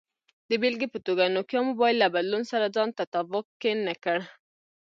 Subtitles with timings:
[0.49, 4.19] د بېلګې په توګه، نوکیا موبایل له بدلون سره ځان تطابق کې نه کړ.